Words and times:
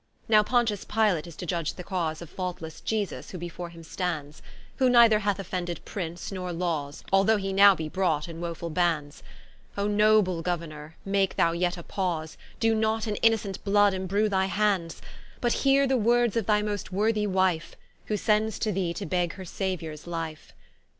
Now 0.27 0.41
Pontius 0.41 0.83
Pilate 0.83 1.27
is 1.27 1.35
to 1.35 1.45
judge 1.45 1.75
the 1.75 1.83
Cause 1.83 2.23
Of 2.23 2.29
faultlesse 2.35 2.81
Iesus, 2.81 3.29
who 3.29 3.37
before 3.37 3.69
him 3.69 3.83
stands; 3.83 4.41
Who 4.77 4.89
neither 4.89 5.19
hath 5.19 5.37
offended 5.37 5.79
Prince, 5.85 6.31
nor 6.31 6.51
Lawes, 6.51 7.03
Although 7.13 7.37
he 7.37 7.53
now 7.53 7.75
be 7.75 7.87
brought 7.87 8.27
in 8.27 8.41
woefull 8.41 8.71
bands: 8.73 9.21
O 9.77 9.85
noble 9.87 10.41
Gouernour, 10.41 10.95
make 11.05 11.35
thou 11.35 11.51
yet 11.51 11.77
a 11.77 11.83
pause, 11.83 12.35
Doe 12.59 12.73
not 12.73 13.05
in 13.05 13.17
innocent 13.17 13.63
blood 13.63 13.93
imbrue 13.93 14.27
thy 14.27 14.47
hands; 14.47 15.03
But 15.39 15.53
heare 15.61 15.85
the 15.85 15.97
words 15.97 16.35
of 16.35 16.47
thy 16.47 16.63
most 16.63 16.91
worthy 16.91 17.27
wife, 17.27 17.75
Who 18.05 18.17
sends 18.17 18.57
to 18.57 18.71
thee, 18.71 18.95
to 18.95 19.05
beg 19.05 19.33
her 19.33 19.43
Sauiours 19.45 20.07
life. 20.07 20.51